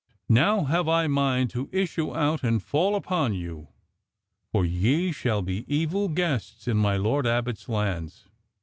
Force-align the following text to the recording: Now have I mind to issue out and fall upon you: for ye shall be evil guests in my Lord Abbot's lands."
Now 0.29 0.63
have 0.63 0.89
I 0.89 1.05
mind 1.05 1.51
to 1.51 1.69
issue 1.71 2.15
out 2.17 2.41
and 2.41 2.63
fall 2.63 2.95
upon 2.95 3.35
you: 3.35 3.67
for 4.51 4.65
ye 4.65 5.11
shall 5.11 5.43
be 5.43 5.63
evil 5.71 6.07
guests 6.07 6.67
in 6.67 6.77
my 6.77 6.97
Lord 6.97 7.27
Abbot's 7.27 7.69
lands." 7.69 8.27